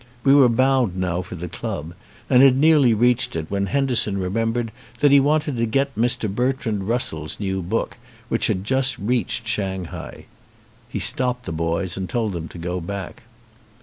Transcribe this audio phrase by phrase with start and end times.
[0.23, 1.93] We were bound now for the club
[2.27, 6.27] and had nearly reached it when Henderson remem bered that he wanted to get Mr.
[6.27, 10.25] Bertrand Rus sell's new book, which had just reached Shanghai.
[10.89, 13.21] He stopped the boys and told them to go back.